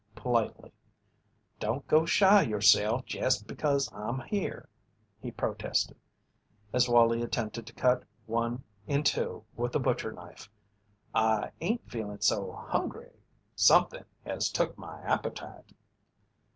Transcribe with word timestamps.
Politely. 0.15 0.71
"Don't 1.59 1.87
go 1.87 2.07
shy 2.07 2.41
yourself 2.41 3.05
jest 3.05 3.45
because 3.45 3.87
I'm 3.93 4.19
here," 4.21 4.67
he 5.19 5.29
protested, 5.29 5.95
as 6.73 6.89
Wallie 6.89 7.21
attempted 7.21 7.67
to 7.67 7.73
cut 7.73 8.01
one 8.25 8.63
in 8.87 9.03
two 9.03 9.43
with 9.55 9.73
the 9.73 9.79
butcher 9.79 10.11
knife. 10.11 10.49
"I 11.13 11.51
ain't 11.61 11.87
feelin' 11.87 12.21
so 12.21 12.51
hungry 12.51 13.11
somethin' 13.55 14.05
has 14.25 14.49
took 14.49 14.75
my 14.75 14.99
appetite." 15.01 15.71